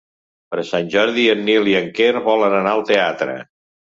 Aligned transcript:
Per 0.53 0.61
Sant 0.69 0.87
Jordi 0.93 1.25
en 1.33 1.43
Nil 1.51 1.69
i 1.75 1.77
en 1.81 1.91
Quer 1.99 2.09
volen 2.31 2.57
anar 2.61 2.75
al 2.79 2.83
teatre. 2.93 3.37